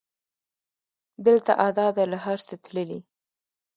[1.25, 2.99] دلته ادا ده له هر څه تللې